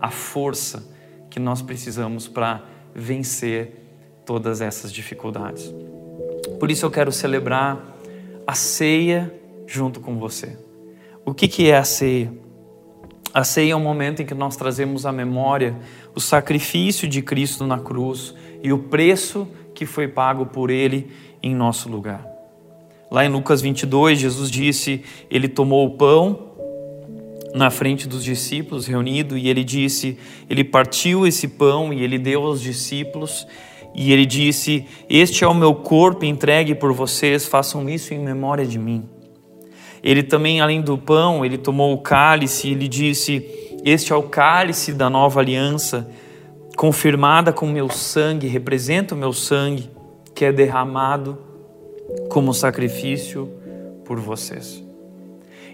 [0.00, 0.98] a força
[1.30, 2.64] que nós precisamos para
[2.94, 3.80] vencer
[4.26, 5.72] todas essas dificuldades.
[6.58, 7.96] Por isso eu quero celebrar
[8.46, 9.32] a ceia
[9.66, 10.58] junto com você.
[11.24, 12.32] O que, que é a ceia?
[13.32, 15.76] A ceia é um momento em que nós trazemos à memória
[16.14, 21.10] o sacrifício de Cristo na cruz e o preço que foi pago por Ele
[21.40, 22.26] em nosso lugar.
[23.10, 26.49] Lá em Lucas 22, Jesus disse: Ele tomou o pão
[27.54, 32.44] na frente dos discípulos reunido e ele disse: Ele partiu esse pão e ele deu
[32.44, 33.46] aos discípulos.
[33.94, 38.64] E ele disse: Este é o meu corpo entregue por vocês, façam isso em memória
[38.64, 39.08] de mim.
[40.02, 43.44] Ele também, além do pão, ele tomou o cálice e ele disse:
[43.84, 46.08] Este é o cálice da nova aliança,
[46.76, 49.90] confirmada com meu sangue, representa o meu sangue,
[50.34, 51.38] que é derramado
[52.28, 53.50] como sacrifício
[54.04, 54.89] por vocês.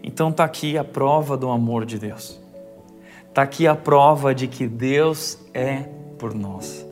[0.06, 2.40] Então está aqui a prova do amor de Deus.
[3.28, 5.82] Está aqui a prova de que Deus é
[6.16, 6.86] por nós.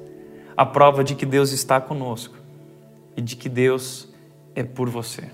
[0.56, 2.34] A prova de que Deus está conosco
[3.16, 4.12] e de que Deus
[4.52, 5.30] é por você.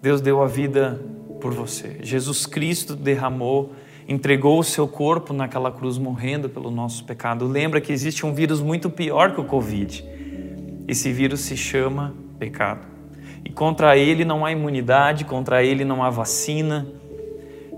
[0.00, 1.02] Deus deu a vida
[1.40, 1.98] por você.
[2.02, 3.72] Jesus Cristo derramou,
[4.06, 7.48] entregou o seu corpo naquela cruz morrendo pelo nosso pecado.
[7.48, 10.04] Lembra que existe um vírus muito pior que o Covid.
[10.86, 12.93] Esse vírus se chama pecado.
[13.44, 16.86] E contra ele não há imunidade, contra ele não há vacina.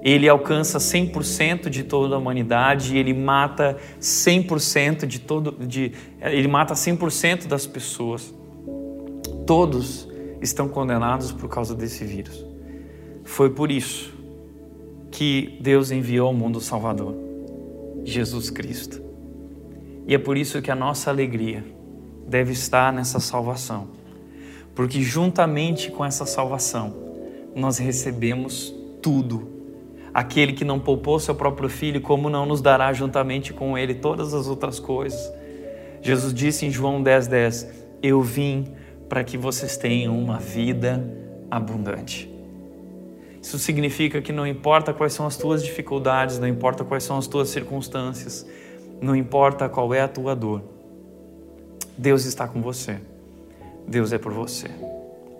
[0.02, 5.90] Ele alcança 100% de toda a humanidade ele mata 100% de todo de
[6.20, 8.32] ele mata 100% das pessoas.
[9.44, 10.08] Todos
[10.40, 12.44] estão condenados por causa desse vírus.
[13.24, 14.14] Foi por isso
[15.10, 17.14] que Deus enviou ao mundo o Salvador,
[18.04, 19.02] Jesus Cristo.
[20.06, 21.64] E é por isso que a nossa alegria
[22.28, 23.88] deve estar nessa salvação,
[24.76, 26.94] porque juntamente com essa salvação
[27.54, 28.72] nós recebemos
[29.02, 29.56] tudo.
[30.12, 34.34] Aquele que não poupou seu próprio filho, como não nos dará juntamente com ele todas
[34.34, 35.32] as outras coisas?
[36.02, 37.68] Jesus disse em João 10:10: 10,
[38.02, 38.66] Eu vim
[39.08, 41.02] para que vocês tenham uma vida
[41.50, 42.30] abundante.
[43.40, 47.26] Isso significa que não importa quais são as tuas dificuldades, não importa quais são as
[47.26, 48.46] tuas circunstâncias,
[49.00, 50.62] não importa qual é a tua dor,
[51.96, 52.98] Deus está com você.
[53.86, 54.68] Deus é por você.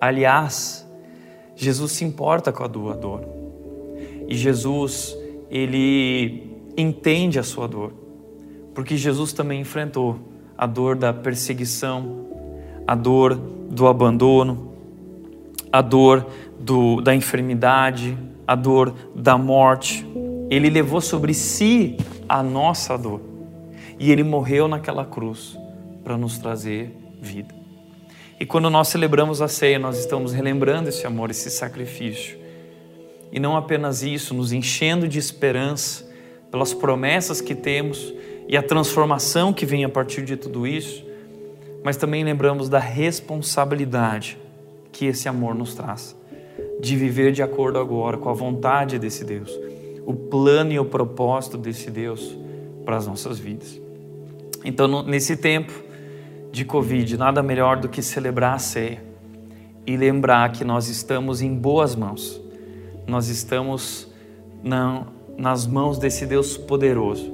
[0.00, 0.86] Aliás,
[1.54, 3.22] Jesus se importa com a tua dor.
[4.28, 5.16] E Jesus,
[5.50, 7.92] ele entende a sua dor.
[8.74, 10.18] Porque Jesus também enfrentou
[10.56, 12.26] a dor da perseguição,
[12.86, 14.72] a dor do abandono,
[15.72, 16.26] a dor
[16.58, 18.16] do, da enfermidade,
[18.46, 20.06] a dor da morte.
[20.50, 21.96] Ele levou sobre si
[22.28, 23.20] a nossa dor
[23.98, 25.58] e ele morreu naquela cruz
[26.04, 27.65] para nos trazer vida.
[28.38, 32.38] E quando nós celebramos a ceia, nós estamos relembrando esse amor, esse sacrifício.
[33.32, 36.06] E não apenas isso, nos enchendo de esperança
[36.50, 38.12] pelas promessas que temos
[38.46, 41.04] e a transformação que vem a partir de tudo isso,
[41.82, 44.38] mas também lembramos da responsabilidade
[44.92, 46.14] que esse amor nos traz,
[46.80, 49.50] de viver de acordo agora com a vontade desse Deus,
[50.04, 52.36] o plano e o propósito desse Deus
[52.84, 53.80] para as nossas vidas.
[54.64, 55.85] Então, nesse tempo
[56.56, 59.04] de Covid, nada melhor do que celebrar a ceia
[59.86, 62.40] e lembrar que nós estamos em boas mãos.
[63.06, 64.10] Nós estamos
[64.62, 67.30] na, nas mãos desse Deus poderoso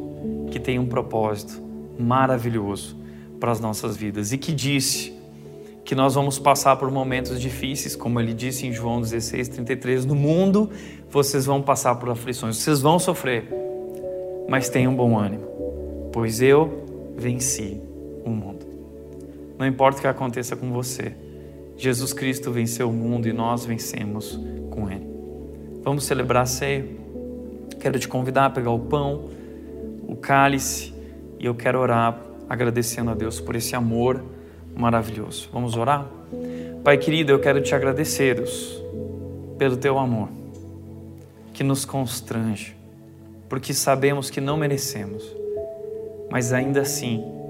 [0.50, 1.62] que tem um propósito
[1.96, 2.96] maravilhoso
[3.38, 5.16] para as nossas vidas e que disse
[5.84, 10.04] que nós vamos passar por momentos difíceis, como ele disse em João 16, 33.
[10.04, 10.68] No mundo
[11.08, 13.48] vocês vão passar por aflições, vocês vão sofrer,
[14.48, 16.84] mas tenham bom ânimo, pois eu
[17.16, 17.80] venci
[18.24, 18.71] o mundo.
[19.62, 21.14] Não importa o que aconteça com você,
[21.76, 24.36] Jesus Cristo venceu o mundo e nós vencemos
[24.68, 25.06] com Ele.
[25.84, 26.84] Vamos celebrar a ceia.
[27.78, 29.30] Quero te convidar a pegar o pão,
[30.08, 30.92] o cálice,
[31.38, 34.20] e eu quero orar agradecendo a Deus por esse amor
[34.74, 35.48] maravilhoso.
[35.52, 36.10] Vamos orar?
[36.82, 38.82] Pai querido, eu quero te agradecer, Deus,
[39.58, 40.28] pelo teu amor,
[41.52, 42.76] que nos constrange,
[43.48, 45.22] porque sabemos que não merecemos,
[46.28, 47.41] mas ainda assim,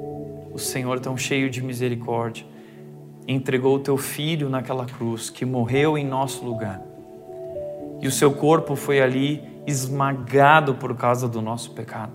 [0.53, 2.44] o Senhor, tão cheio de misericórdia,
[3.26, 6.82] entregou o teu filho naquela cruz, que morreu em nosso lugar,
[8.00, 12.12] e o seu corpo foi ali esmagado por causa do nosso pecado,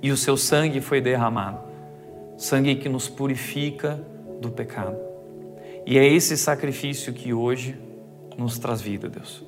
[0.00, 1.72] e o seu sangue foi derramado
[2.42, 4.00] sangue que nos purifica
[4.40, 4.96] do pecado.
[5.86, 7.76] E é esse sacrifício que hoje
[8.36, 9.44] nos traz vida, Deus.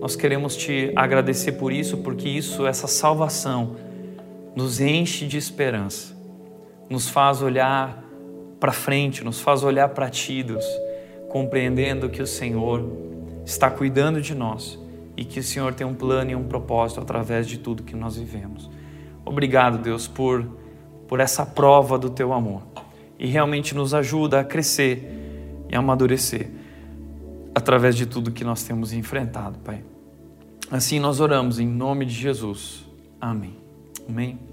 [0.00, 3.76] Nós queremos te agradecer por isso, porque isso, essa salvação,
[4.54, 6.16] nos enche de esperança,
[6.88, 8.02] nos faz olhar
[8.58, 10.64] para frente, nos faz olhar para ti, Deus,
[11.28, 12.84] compreendendo que o Senhor
[13.44, 14.78] está cuidando de nós
[15.16, 18.16] e que o Senhor tem um plano e um propósito através de tudo que nós
[18.16, 18.70] vivemos.
[19.24, 20.46] Obrigado, Deus, por
[21.08, 22.62] por essa prova do teu amor
[23.18, 25.10] e realmente nos ajuda a crescer
[25.68, 26.50] e amadurecer
[27.54, 29.82] através de tudo que nós temos enfrentado, Pai.
[30.70, 32.84] Assim nós oramos em nome de Jesus.
[33.20, 33.56] Amém.
[34.06, 34.47] Amém.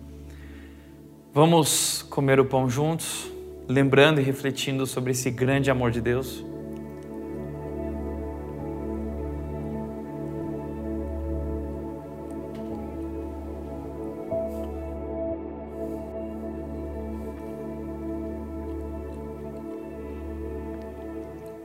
[1.36, 3.30] Vamos comer o pão juntos,
[3.68, 6.42] lembrando e refletindo sobre esse grande amor de Deus.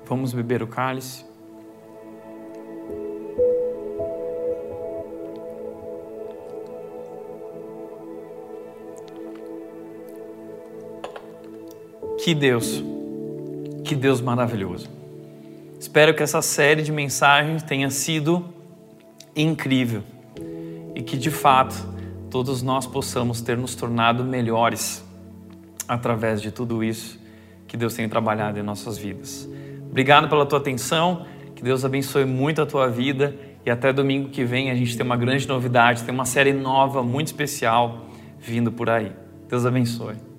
[0.04, 1.29] Vamos beber o cálice.
[12.22, 12.84] Que Deus,
[13.82, 14.88] que Deus maravilhoso.
[15.78, 18.44] Espero que essa série de mensagens tenha sido
[19.34, 20.02] incrível
[20.94, 21.74] e que de fato
[22.30, 25.02] todos nós possamos ter nos tornado melhores
[25.88, 27.18] através de tudo isso
[27.66, 29.48] que Deus tem trabalhado em nossas vidas.
[29.88, 31.24] Obrigado pela tua atenção,
[31.56, 35.06] que Deus abençoe muito a tua vida e até domingo que vem a gente tem
[35.06, 38.06] uma grande novidade, tem uma série nova, muito especial
[38.38, 39.10] vindo por aí.
[39.48, 40.29] Deus abençoe.